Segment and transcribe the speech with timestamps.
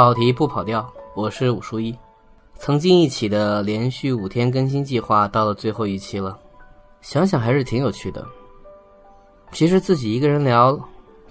[0.00, 1.94] 跑题不跑调，我是武书一。
[2.54, 6.38] 曾经一起的连续五天更新计划到了最后一期了，
[7.02, 8.26] 想想还是挺有趣的。
[9.52, 10.74] 其实自己一个人聊，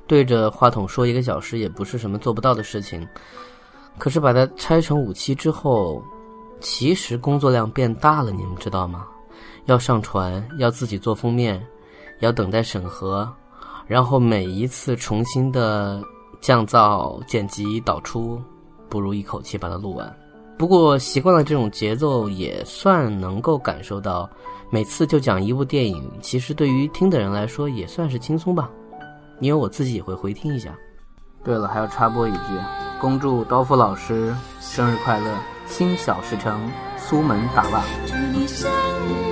[0.05, 3.03] 对着话筒说一个小时也不是什么做不到的事情。
[3.97, 5.99] 可是把它拆成五期之后，
[6.59, 9.07] 其实工作量变大了，你们知道吗？
[9.65, 11.59] 要上传，要自己做封面，
[12.19, 13.27] 要等待审核，
[13.87, 16.03] 然后每一次重新的
[16.39, 18.39] 降噪、剪辑、导出，
[18.89, 20.13] 不如一口气把它录完。
[20.57, 24.29] 不过习惯了这种节奏，也算能够感受到，
[24.69, 28.69] 每次就讲一部电影，其实对于听的人来说也算是轻松吧。
[29.39, 30.75] 因为我自己也会回听一下。
[31.45, 32.39] 对了，还要插播一句，
[32.99, 35.33] 恭祝刀锋老师生日快乐，
[35.65, 39.28] 心想事成，苏门答腊。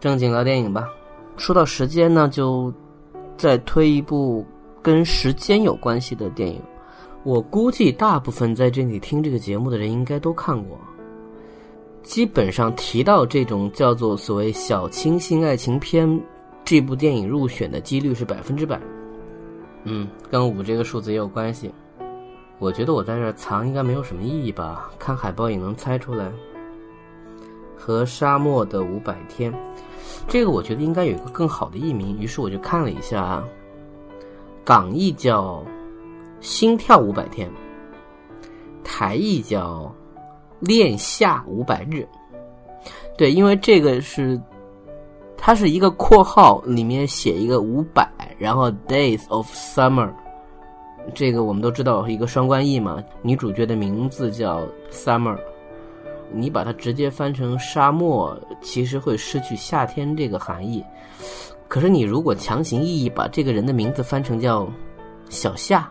[0.00, 0.88] 正经聊电影吧。
[1.36, 2.72] 说到时间呢，就
[3.36, 4.44] 再推一部
[4.82, 6.60] 跟时间有关系的电影。
[7.24, 10.78] 我估计大部分在这里听这个节目的人应该都看过。
[12.02, 16.20] 基本上提到这种叫做所谓小清新爱情片，
[16.64, 18.80] 这部电影入选的几率是百分之百。
[19.82, 21.72] 嗯，跟五这个数字也有关系。
[22.58, 26.30] 我觉得我在这儿藏应该没有什么意义吧，看海报也能猜出来。
[27.76, 29.52] 和沙漠的五百天，
[30.26, 33.44] 这个我觉得应该有一个更好的译名，于是我就看了一下，
[34.64, 35.62] 港译叫
[36.40, 37.48] 《心跳五百天》，
[38.82, 39.94] 台译叫
[40.66, 42.06] 《恋夏五百日》。
[43.16, 44.40] 对，因为这个是
[45.36, 50.10] 它是一个括号，里面写一个五百，然后 Days of Summer。
[51.14, 55.38] 这个我们都知道一个双关译嘛，女主角的名字叫 Summer。
[56.32, 60.84] 你把它直接翻成沙漠，其实会失去夏天这个含义。
[61.68, 64.68] 可是你如果强行意义把这个人的名字翻成叫
[65.28, 65.90] 小夏，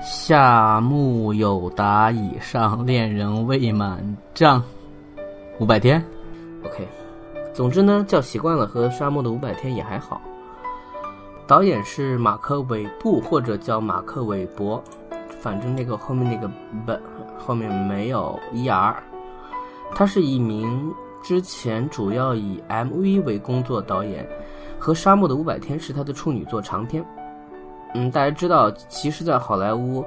[0.00, 4.62] 夏目友达以上恋人未满帐
[5.58, 6.02] 五百天
[6.64, 6.88] ，OK。
[7.52, 10.20] 总之呢，叫习惯了和沙漠的五百天也还好。
[11.46, 14.82] 导演是马克韦布或者叫马克韦伯，
[15.40, 16.48] 反正那个后面那个
[16.86, 16.92] 不
[17.38, 18.94] 后面没有 er。
[19.94, 20.92] 他是一名
[21.22, 24.26] 之前主要以 MV 为工作导演，
[24.78, 27.04] 和《沙漠的五百天》是他的处女作长片。
[27.94, 30.04] 嗯，大家知道，其实，在好莱坞，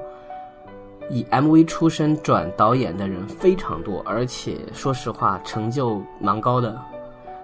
[1.08, 6.76] 以 MV 出身转导演的人非常多，而且说实话，成就蛮高的。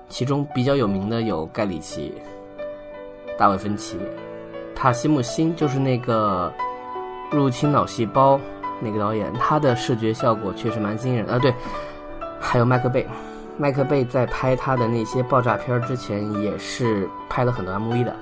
[0.08, 2.12] 其中比较有名的有盖里奇、
[3.38, 3.96] 大卫芬奇、
[4.74, 6.52] 塔西姆辛，就是那个
[7.36, 8.36] 《入侵脑细胞》
[8.80, 11.38] 那个导演，他的视觉效果确实蛮惊人啊。
[11.38, 11.54] 对。
[12.42, 13.06] 还有麦克贝，
[13.56, 18.14] 麦克贝在拍他的那些爆炸片之前，也是拍了很多 MV 的。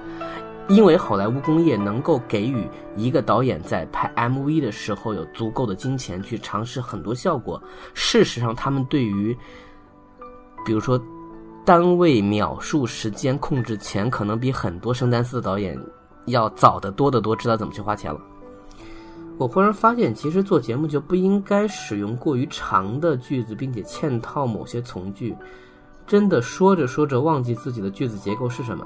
[0.68, 7.60] 因为好莱坞工业能够给予一个导演在拍 MV 的时候有足够的金钱去尝试很多效果。
[7.92, 9.36] 事实上，他们对于，
[10.64, 11.00] 比如说
[11.64, 15.76] 单位秒数时间控制钱，可能比很多圣丹斯的导演
[16.26, 18.20] 要早得多得多，知道怎么去花钱了。
[19.40, 25.34] 我忽然发现，其实做节目就不应该使用过于长的句子，并且嵌套某些从句。
[26.06, 28.84] 真的说着说着忘记自己的句子结构是什么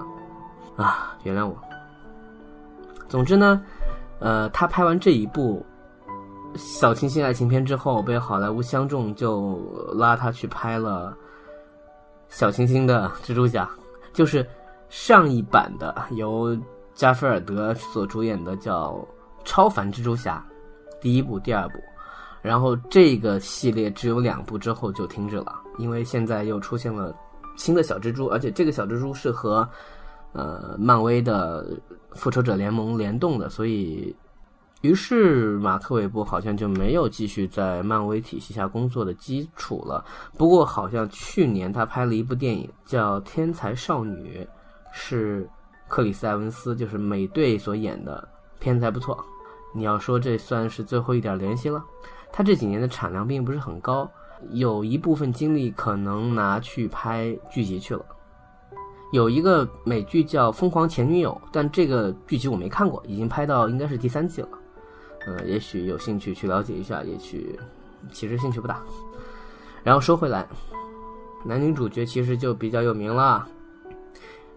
[0.77, 1.19] 啊？
[1.25, 1.57] 原谅我。
[3.09, 3.61] 总之呢，
[4.21, 5.67] 呃，他拍完这一部
[6.55, 9.59] 小清新爱情片之后，被好莱坞相中，就
[9.93, 11.17] 拉他去拍了
[12.29, 13.69] 小清新的蜘蛛侠，
[14.13, 14.47] 就是
[14.89, 16.57] 上一版的由
[16.95, 19.05] 加菲尔德所主演的叫。
[19.45, 20.45] 超凡蜘蛛侠，
[21.01, 21.79] 第一部、第二部，
[22.43, 27.15] 然后这个系列只有两部之后就停止了，因为现在又出现了
[27.57, 29.69] 新的小蜘蛛，而且这个小蜘蛛是和
[30.33, 31.67] 呃漫威的
[32.13, 34.15] 复仇者联盟联动的，所以
[34.81, 40.05] 于是马克韦伯好像就没有继续在漫威体系下工作的基础了。
[40.37, 44.41] 不过好像去年他拍了一部电影叫《天才少女》，
[44.93, 45.49] 是
[45.89, 48.29] 克里斯·埃文斯就是美队所演的，
[48.59, 49.25] 片子还不错。
[49.75, 51.85] 你要说这算是最后一点联系了，
[52.33, 54.09] 他这几年的产量并不是很高，
[54.51, 58.05] 有一部分精力可能拿去拍剧集去了。
[59.13, 64.49] 有一个美剧叫《疯狂前女友》，但这个剧集我没看过，已经拍到应该是第三季了。
[65.27, 67.59] 呃，也许有兴趣去了解一下，也许
[68.13, 68.81] 其实兴趣不大。
[69.83, 70.47] 然后说回来，
[71.45, 73.47] 男女主角其实就比较有名了，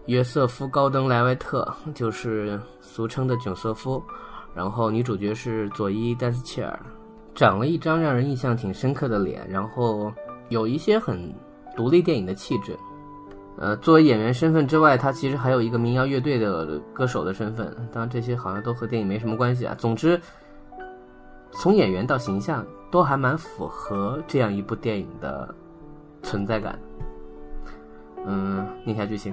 [0.06, 4.02] 约瑟夫·高登·莱维特就是俗称的囧瑟夫。
[4.58, 6.76] 然后女主角是佐伊·丹斯切尔，
[7.32, 10.12] 长了一张让人印象挺深刻的脸，然后
[10.48, 11.32] 有一些很
[11.76, 12.76] 独立电影的气质。
[13.56, 17.72] 呃，作为演员身份之外，他其实还有一个民谣乐队的歌手的身份。
[17.92, 19.76] 当然，这些好像都和电影没什么关系啊。
[19.78, 20.20] 总之，
[21.52, 25.54] 从演员到形象，都还蛮符合这样一部电影的
[26.20, 26.76] 存在感。
[28.26, 29.32] 嗯，念下剧情：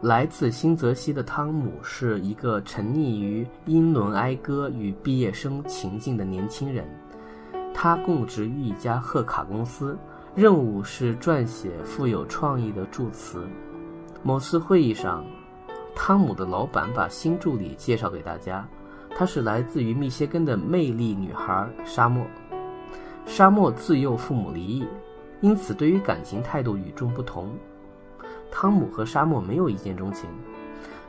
[0.00, 6.86] 来自新泽西的汤姆是一个沉溺于英伦哀歌与毕业生情境的年轻人，
[7.74, 9.98] 他供职于一家贺卡公司。
[10.36, 13.44] 任务是撰写富有创意的祝词。
[14.22, 15.24] 某次会议上，
[15.96, 18.64] 汤姆的老板把新助理介绍给大家，
[19.16, 22.24] 她是来自于密歇根的魅力女孩沙漠。
[23.26, 24.86] 沙漠自幼父母离异，
[25.40, 27.50] 因此对于感情态度与众不同。
[28.50, 30.28] 汤姆和沙漠没有一见钟情，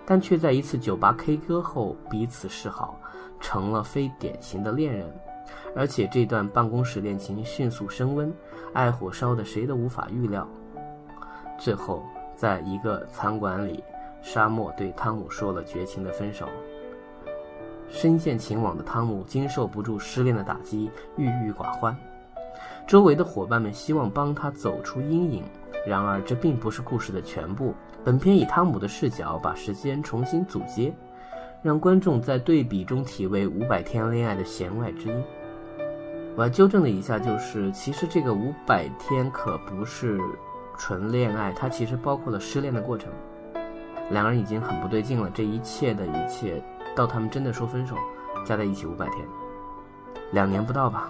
[0.06, 3.00] 但却在一次酒吧 K 歌后彼此示好，
[3.40, 5.06] 成了非典型的恋人。
[5.76, 8.32] 而且这段办公室恋情迅速升温，
[8.74, 10.48] 爱火烧的谁都无法预料。
[11.58, 12.04] 最后，
[12.36, 13.84] 在一个餐馆里，
[14.22, 16.48] 沙漠对汤姆说了绝情的分手。
[17.90, 21.96] 深陷情网的汤姆经受不住失恋的打击，郁郁寡欢。
[22.88, 25.44] 周围的伙伴们希望帮他走出阴影，
[25.90, 27.74] 然而这并不是故事的全部。
[28.06, 30.94] 本片以汤姆的视角把时间重新组接，
[31.64, 35.24] 让观众在对比中体味五百天恋爱的弦外之音。
[36.36, 40.20] 我要纠正了一下，就是其实这个五百天可不是
[40.78, 43.12] 纯恋爱，它其实包括了失恋的过程。
[44.12, 46.62] 两个人已经很不对劲了，这一切的一切，
[46.96, 47.96] 到他们真的说分手，
[48.46, 49.18] 加在一起五百天，
[50.34, 51.10] 两年不到吧，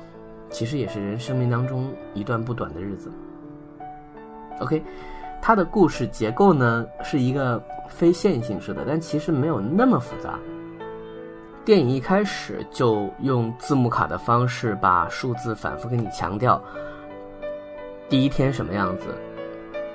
[0.49, 3.11] 其实也是人生命当中一段不短的日子。
[4.59, 4.83] OK，
[5.41, 10.37] 它的故事结构呢是一个非线性式的，但其实没有那么复杂。
[11.65, 16.59] 电影一开始就用字幕卡的方式把数字反复给你强调，
[18.07, 19.13] 第一天什么样子，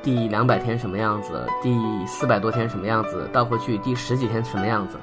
[0.00, 1.76] 第两百天什么样子，第
[2.06, 4.96] 四百多天什么样子，倒回去第十几天什么样子，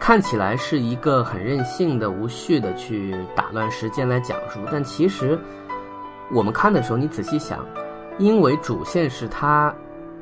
[0.00, 5.38] 看起来是一个很任性的、无序的去打乱时间来讲述，但其实
[6.32, 7.64] 我们看的时候，你仔细想，
[8.20, 9.74] 因为主线是他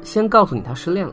[0.03, 1.13] 先告诉你他失恋了，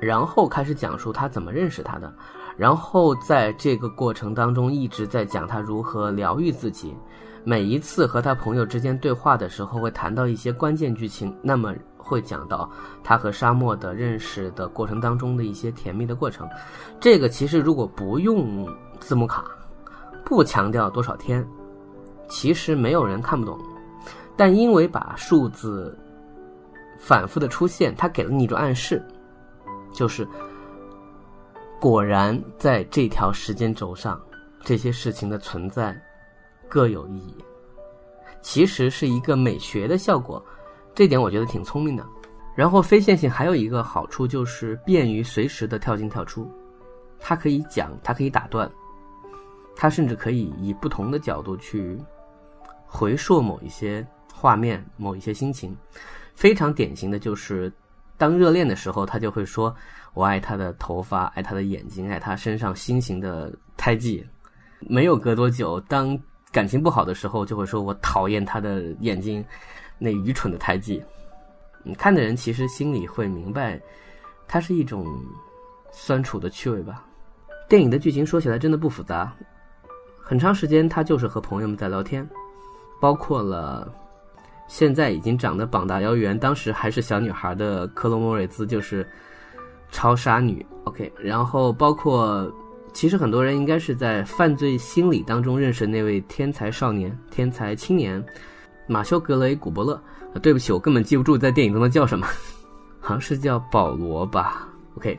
[0.00, 2.12] 然后开始讲述他怎么认识他的。
[2.56, 6.92] 然后在这个过程当中一直在讲他如何疗愈自己，
[7.44, 12.68] 每一次和他朋友之间对话的时候会谈到一些关键剧情，那么会讲到
[13.04, 16.48] 他和沙漠的认识的过程当中的一些甜蜜的过程。
[16.98, 18.66] 这个其实如果不用
[18.98, 19.44] 字幕卡，
[20.24, 21.46] 不强调多少天，
[22.28, 23.56] 其实没有人看不懂。
[24.36, 25.98] 但因为把数字
[26.98, 29.02] 反复的出现，它给了你一种暗示，
[29.92, 30.26] 就是。
[31.78, 34.18] 果然，在这条时间轴上，
[34.62, 35.94] 这些事情的存在
[36.68, 37.36] 各有意义。
[38.40, 40.42] 其实是一个美学的效果，
[40.94, 42.04] 这点我觉得挺聪明的。
[42.54, 46.50] 然后非线性还有一个好处就是便于随时的跳进跳出，
[47.18, 48.68] 它可以讲，它可以打断，
[49.76, 52.02] 它甚至可以以不同的角度去
[52.86, 54.04] 回溯某一些
[54.38, 55.74] 画面、某一些心情。
[56.34, 57.72] 非常典型的就是，
[58.18, 59.74] 当热恋的时候，他就会说。
[60.12, 64.26] 我爱他的头发，爱他的眼睛，爱他身上心形的胎记。
[64.80, 66.18] 没有隔多久，当
[66.50, 69.44] 感情不好的时候，就会说我讨厌他的眼睛，
[69.98, 71.02] 那愚蠢的胎记。
[71.82, 73.78] 你看的人其实心里会明白，
[74.48, 75.06] 它是一种
[75.92, 77.04] 酸楚的趣味吧。
[77.68, 79.36] 电影的剧情说起来真的不复杂，
[80.18, 82.26] 很长时间他就是和朋友们在聊天，
[83.02, 83.92] 包括了
[84.68, 89.06] 现在已经长得膀大腰圆，当时还是小女孩的克罗莫瑞兹，就是。
[89.92, 92.52] 超杀女，OK，然后包括，
[92.92, 98.22] 其实很多人应该是在犯罪心理当中认识那位天才少年、天才青年，
[98.88, 99.98] 马修·格雷古伯勒。
[100.42, 102.26] 对不起，我根本记不住在电影中的叫什么，
[103.00, 104.68] 好像是叫保罗吧。
[104.96, 105.18] OK，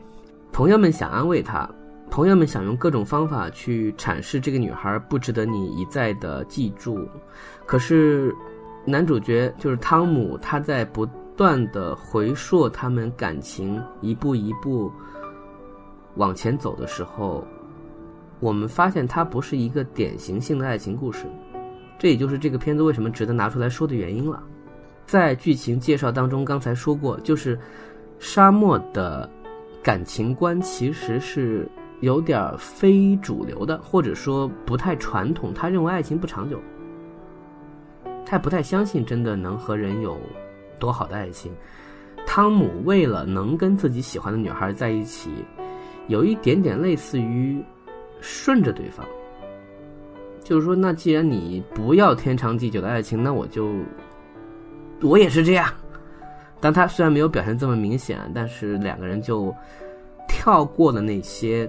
[0.52, 1.68] 朋友们想安慰他，
[2.10, 7.08] 朋友们想用各种方法去阐释这个女孩不值得你一再的记住，
[7.64, 8.36] 可是
[8.84, 11.06] 男主角就是汤姆，他在不。
[11.38, 14.90] 断的回溯他们感情一步一步
[16.16, 17.46] 往前走的时候，
[18.40, 21.26] 我们发现它不是一个典型性的爱情故事，
[21.96, 24.42] 这也就是这个片子为什么值得拿出来说的原因了。
[25.06, 27.56] 在剧情介绍当中，刚才说过，就是
[28.18, 29.30] 沙漠的
[29.80, 31.70] 感情观其实是
[32.00, 35.54] 有点非主流的，或者说不太传统。
[35.54, 36.60] 他认为爱情不长久，
[38.28, 40.20] 他也不太相信真的能和人有。
[40.80, 41.50] 多好的爱情！
[42.24, 45.28] 汤姆为了能跟自己喜欢的女孩在一起，
[46.06, 47.60] 有一点点类似于
[48.20, 49.04] 顺着对方，
[50.44, 53.72] 就是说，那既然你不要天长地久的爱情，那我就
[55.02, 55.68] 我也是这样。
[56.60, 59.52] 但他虽然没有表现这么明显，但是两个人就
[60.28, 61.68] 跳过了那些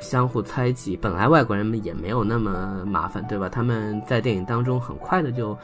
[0.00, 0.96] 相互猜忌。
[0.96, 3.48] 本来外国人们也没有那么麻烦，对吧？
[3.48, 5.56] 他们在电影当中很快的就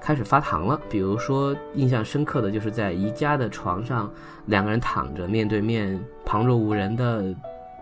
[0.00, 0.78] 开始发糖了。
[0.90, 4.10] 比如说，印象深刻的就是在宜家的床上，
[4.46, 7.34] 两个人躺着面对面，旁若无人的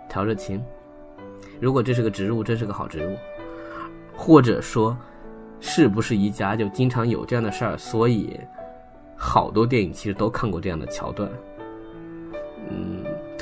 [0.08, 0.62] 调着情。
[1.60, 3.16] 如果这是个植入，真是个好植入。
[4.12, 4.96] 或者说，
[5.60, 7.76] 是不是宜家就经常有这样的事儿？
[7.78, 8.38] 所以，
[9.16, 11.28] 好多电影其实都看过这样的桥段。
[12.68, 12.97] 嗯，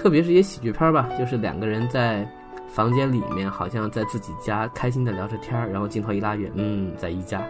[0.06, 2.24] 特别是一些喜剧片吧，就是两个人在
[2.68, 7.42] 房间里面，好像在自己家开心的聊着天儿，然后镜头一拉远，嗯，在宜家。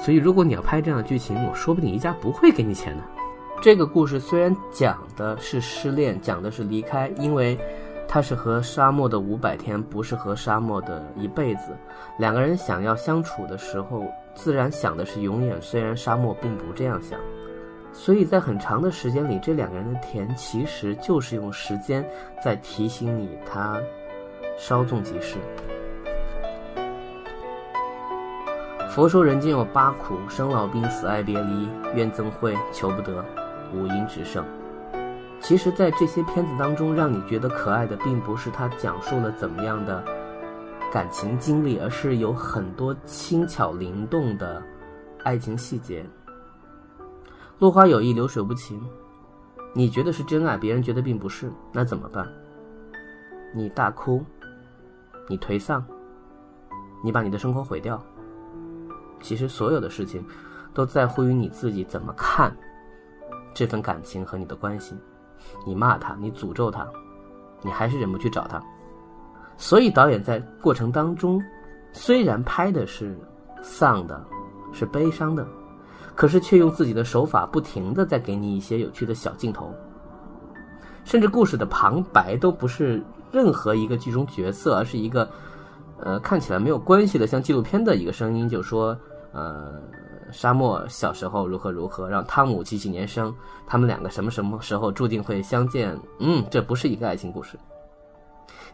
[0.00, 3.02] 所以，如果你要拍这样的剧情，我说不定宜家不会给你钱的。
[3.60, 7.58] 这个故事虽然讲的是失恋，讲的是离开，因为。
[8.06, 11.74] 它是和沙漠的五百天，不是和沙漠的一辈子。
[12.18, 15.60] 两个人想要相处的时候，自然想的是永远。
[15.60, 17.18] 虽然沙漠并不这样想，
[17.96, 22.04] 所以在很长的时间里，这两个人的甜其实就是用时间
[22.42, 23.80] 在提醒你，他
[24.58, 25.38] 稍纵即逝。
[28.90, 33.24] 佛说人间有八苦：生老病死、爱别离、怨憎会、求不得、
[33.72, 34.44] 五阴炽盛。
[35.40, 40.04] 其实，在这些片子当中，让你觉得可爱的，并不是他讲述了怎么样的
[40.92, 44.62] 感情经历，而是有很多轻巧灵动的
[45.22, 46.04] 爱情细节。
[47.58, 48.80] 落花有意，流水无情。
[49.72, 52.26] 你觉得是真爱，别人觉得并不是，那怎么办？
[53.54, 54.24] 你大哭，
[55.28, 55.84] 你颓丧，
[57.02, 58.00] 你把你的生活毁掉。
[59.20, 60.24] 其实，所有的事情
[60.74, 62.54] 都在乎于你自己怎么看
[63.54, 64.94] 这份感情和你的关系。
[65.66, 66.86] 你骂他，你诅咒他，
[67.62, 68.62] 你还是忍不去找他。
[69.56, 71.42] 所以导演在过程当中，
[71.92, 73.16] 虽然拍的是
[73.62, 74.22] 丧的，
[74.72, 75.46] 是悲伤的，
[76.14, 79.72] 可是却用自己的手法不停的在给你一些有趣的小镜头，
[81.04, 83.02] 甚至故事的旁白都不是
[83.32, 85.28] 任何一个剧中角色，而是一个
[85.98, 88.96] 呃看起来没有关系的像纪录片的一个声音，就说
[89.32, 89.80] 呃。
[90.32, 93.32] 沙漠小时候如何如何，让汤姆几几年生，
[93.68, 95.96] 他们两个什么什么时候注定会相见？
[96.18, 97.56] 嗯，这不是一个爱情故事。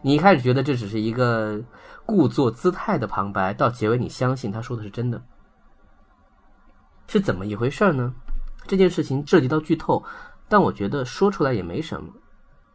[0.01, 1.61] 你一开始觉得这只是一个
[2.03, 5.21] 故作姿态的旁白，到结尾你相信他说的是真的，
[7.11, 8.13] 是怎么一回事儿呢？
[8.65, 10.01] 这件事情涉及到剧透，
[10.47, 12.09] 但我觉得说出来也没什么。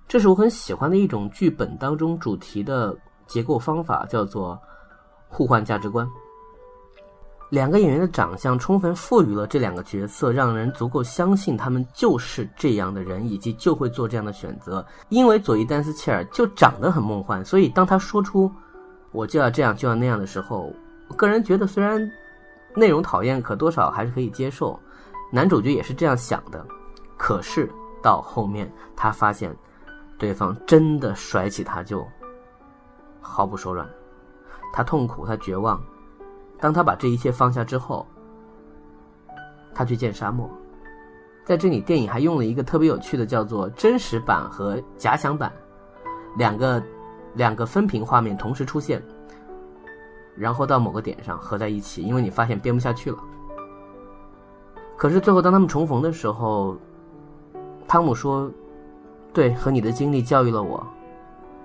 [0.07, 2.95] 这是我很喜欢的一种剧本当中主题的
[3.27, 4.61] 结构方法，叫做
[5.27, 6.07] 互换价值观。
[7.49, 14.85] 两个演员的长相充分赋予了这两个角色，让人足够相信他们就是这样的人，以及就会做这样的选择。
[15.09, 18.53] 因为佐伊·丹斯切尔就长得很梦幻，所以当他说出
[19.13, 20.71] “我就要这样，就要那样的时候”，
[21.09, 21.99] 我个人觉得虽然
[22.77, 24.79] 内容讨厌，可多少还是可以接受。
[25.33, 26.65] 男主角也是这样想的，
[27.17, 27.69] 可是
[28.03, 29.55] 到后面他发现
[30.19, 32.07] 对方真的甩起他就
[33.21, 33.89] 毫不手软，
[34.73, 35.83] 他痛苦，他绝望。
[36.61, 38.07] 当他把这一切放下之后，
[39.75, 40.49] 他去见沙漠。
[41.45, 45.53] 在这里，电影还用了一个特别有趣的，叫做真实版和假想版，
[46.37, 46.83] 两个
[47.35, 49.03] 两个分屏画面同时出现，
[50.37, 53.19] 然后到某个点上合在一起，因为你发现编不下去了。
[54.97, 56.77] 可是最后，当他们重逢的时候，
[57.89, 58.51] 汤姆说
[59.33, 60.87] ：“对，和你的经历教育了我，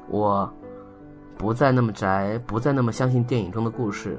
[0.07, 0.53] 我
[1.37, 4.17] 不再那么宅，不再那么相信电影中的故事。”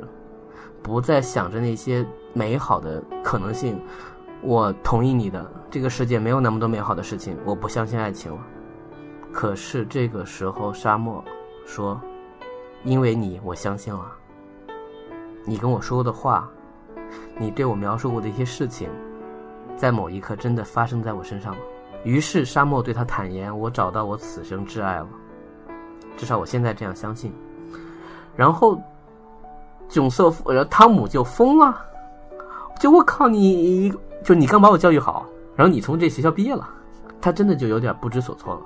[0.83, 3.81] 不再想着那些美好的可能性，
[4.43, 5.49] 我同意你的。
[5.71, 8.39] 这个世界没有那么多美好的事情，我不相信爱情了。
[9.33, 11.23] 可是这个时候，沙漠
[11.65, 12.01] 说
[12.83, 14.05] ：“因为你，我相信了。
[15.45, 16.49] 你跟我说过的话，
[17.39, 18.89] 你对我描述过的一些事情，
[19.77, 21.59] 在某一刻真的发生在我身上了。”
[22.05, 25.09] 于是沙漠对他坦言：“我找到我此生挚爱了，
[26.17, 27.33] 至少我现在这样相信。”
[28.37, 28.79] 然后。
[29.89, 31.85] 囧瑟夫，然后汤姆就疯了，
[32.81, 33.93] 就我靠你，
[34.25, 36.67] 就你刚把我教育好，然后你从这学校毕业了，
[37.21, 38.61] 他真的就有点不知所措了。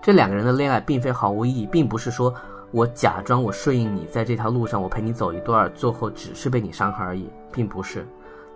[0.00, 2.32] 这两个人的恋爱并非毫无意义，并不是说
[2.74, 8.04] 我假装我顺应你，在这条路上我陪你走一段，最后只是被你伤害而已，并不是，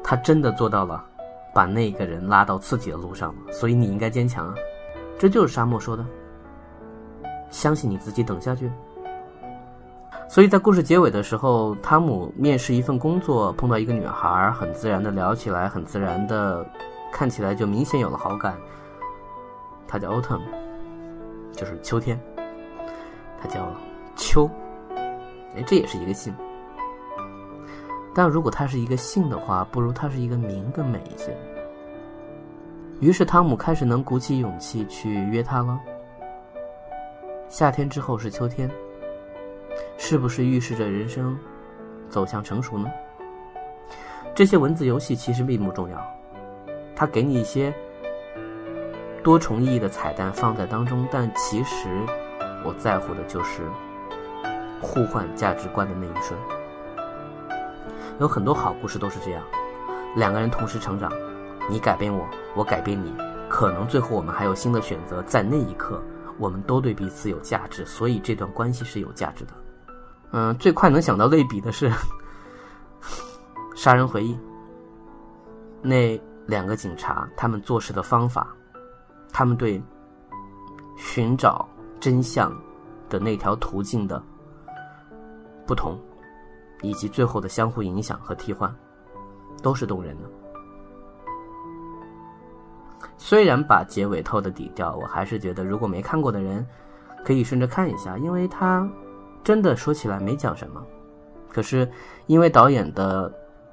[0.03, 1.05] 他真的做到了，
[1.55, 3.33] 把那个人拉到自己的路上。
[3.53, 4.55] 所以你应该坚强啊，
[5.21, 6.05] 这就是沙漠说的，
[7.49, 8.69] 相信你自己，等下去。
[10.29, 16.67] 所以在故事结尾的时候，汤姆面试一份工作，碰到一个女孩，很自然的聊起来，很自然的，
[17.13, 18.57] 看起来就明显有了好感。
[19.87, 20.41] 她叫 Autumn，
[21.53, 22.21] 就是秋天。
[23.41, 23.71] 她叫
[24.29, 24.47] 秋，
[25.57, 26.35] 哎，这也是一个姓。
[28.15, 31.35] 但如果它是一个姓的话，不如它是一个名更美一些。
[33.01, 35.81] 于是汤姆开始能鼓起勇气去约她了。
[37.49, 38.71] 夏天之后是秋天，
[39.97, 41.35] 是不是预示着人生
[42.11, 42.91] 走向成熟呢？
[44.35, 45.99] 这些文字游戏其实并不重要，
[46.95, 47.73] 它给你一些
[49.25, 51.89] 多重意义的彩蛋放在当中，但其实
[52.63, 53.63] 我在乎的就是
[54.81, 56.39] 互换价值观的那一瞬。
[58.21, 59.43] 有很多好故事都是这样，
[60.17, 61.13] 两个人同时成长，
[61.71, 63.15] 你改变我，我改变你，
[63.49, 66.03] 可能最后我们还有新的选择，在那一刻，
[66.39, 69.53] 我们都对彼此有价值，所以这段关系是有价值的。
[70.33, 71.89] 嗯，最快能想到类比的是
[73.77, 74.35] 《杀人回忆》，
[75.81, 78.49] 那两个警察他们做事的方法，
[79.33, 79.81] 他们对
[80.97, 81.69] 寻找
[82.01, 82.53] 真相
[83.09, 84.21] 的那条途径的
[85.69, 85.97] 不同。
[86.81, 88.73] 以及最后的相互影响和替换，
[89.61, 90.29] 都是动人的。
[93.17, 96.65] 虽然把结尾透的底掉，我还是觉得如果没看过的人，
[97.25, 98.89] 可以顺着看一下，因为他
[99.43, 100.81] 真的说起来没讲什么，
[101.53, 101.91] 可是
[102.27, 103.29] 因为导演的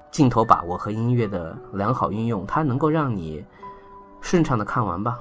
[0.09, 3.45] 镜头把握和音乐的良好运用，它能够让你
[4.19, 5.19] 顺畅的看完吧。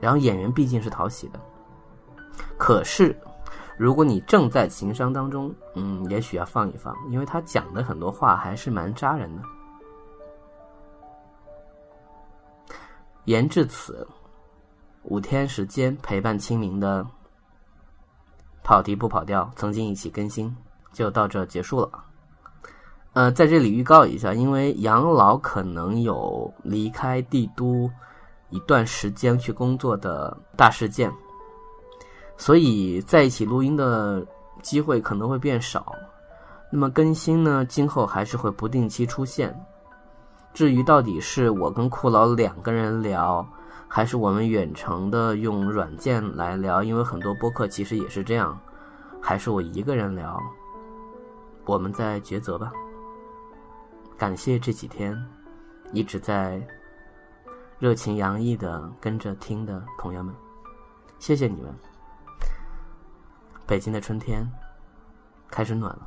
[0.00, 1.40] 然后演员毕竟是讨喜的，
[2.56, 3.16] 可是。
[3.76, 9.42] 如果你正在情商当中，嗯，也许要放一放，因为他讲的很多话还是蛮扎人的。
[13.24, 14.06] 言至此，
[15.02, 17.04] 五天时间陪伴清明的
[18.62, 20.54] 跑题不跑调，曾经一起更新，
[20.92, 21.90] 就到这结束了。
[23.14, 27.90] 呃，在这里预告一下，因为养老可能有离开帝都
[28.50, 31.12] 一段时间去工作的大事件。
[32.44, 34.22] 所以在一起录音的
[34.60, 35.94] 机会可能会变少，
[36.70, 37.64] 那么更新呢？
[37.64, 39.58] 今后还是会不定期出现。
[40.52, 43.48] 至于到底是我跟库老两个人聊，
[43.88, 46.82] 还是我们远程的用软件来聊？
[46.82, 48.60] 因为很多播客其实也是这样，
[49.22, 50.38] 还是我一个人聊，
[51.64, 52.70] 我们在抉择吧。
[54.18, 55.18] 感谢这几天
[55.94, 56.60] 一直在
[57.78, 60.34] 热情洋溢的跟着听的朋友们，
[61.18, 61.74] 谢谢你们。
[63.66, 64.50] 北京的春天
[65.50, 66.06] 开始暖了。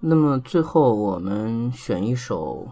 [0.00, 2.68] 那么最后，我们选一首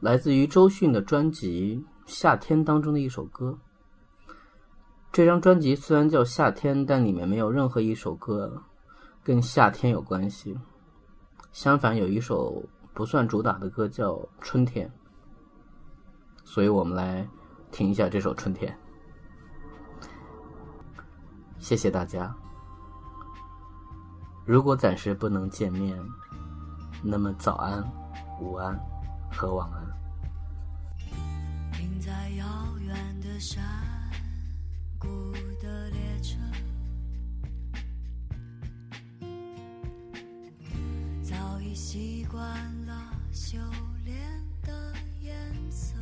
[0.00, 3.58] 来自于周迅的专辑《夏天》当中的一首歌。
[5.12, 8.62] 这张专辑虽然叫《夏天》，但里面没有任何一首歌
[9.22, 10.56] 跟夏天有关系。
[11.52, 12.62] 相反，有一首
[12.94, 14.88] 不算主打的歌叫《春天》，
[16.44, 17.28] 所以我们来
[17.72, 18.72] 听一下这首《春天》。
[21.60, 22.34] 谢谢大家。
[24.44, 25.96] 如果暂时不能见面，
[27.02, 27.84] 那么早安、
[28.40, 28.76] 午安
[29.30, 29.86] 和晚安。
[31.72, 32.44] 停在遥
[32.80, 33.62] 远的山
[34.98, 35.08] 谷
[35.62, 36.36] 的列车，
[41.22, 42.42] 早已习惯
[42.86, 43.58] 了修
[44.04, 44.18] 炼
[44.62, 45.32] 的颜
[45.70, 45.94] 色，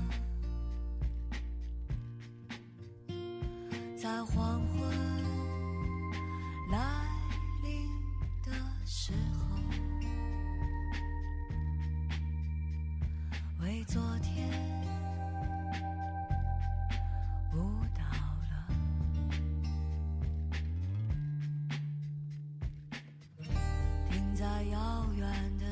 [4.01, 4.61] 在黄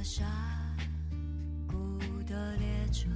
[0.09, 0.25] 山
[1.67, 3.09] 谷的列车，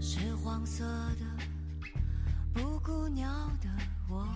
[0.00, 1.26] 是黄色的。
[2.54, 3.28] 布谷鸟
[3.60, 3.68] 的
[4.08, 4.26] 我，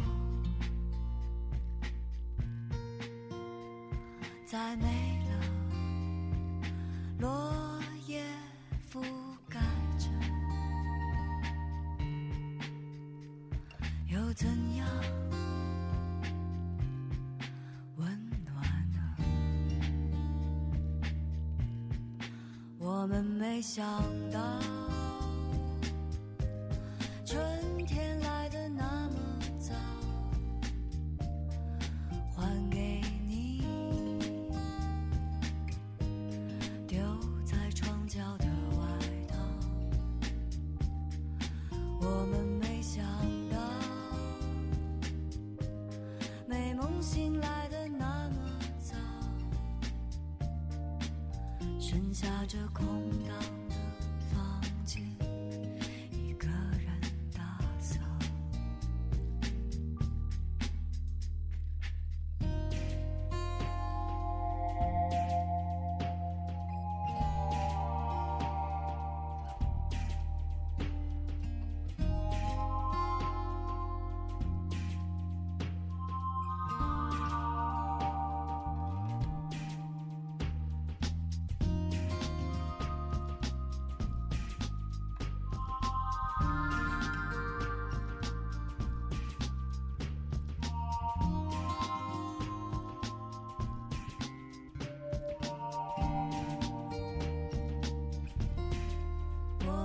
[4.44, 5.30] 在没了
[7.20, 7.57] 落
[23.38, 23.84] 没想
[24.32, 24.87] 到。
[51.90, 52.84] 剩下这空
[53.26, 53.57] 荡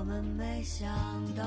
[0.04, 0.86] 我们没想
[1.34, 1.46] 到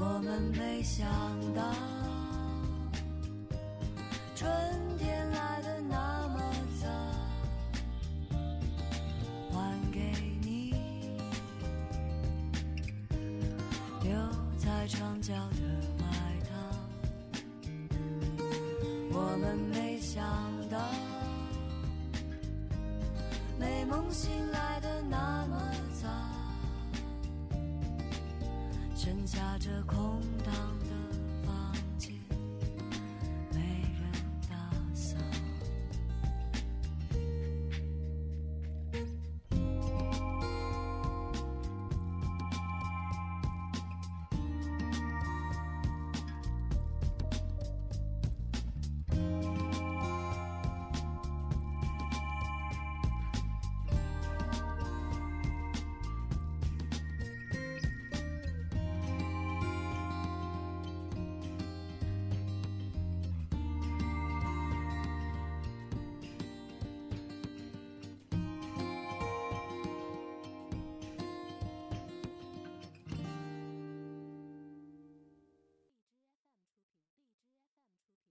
[0.00, 1.04] 我们没想
[1.54, 1.97] 到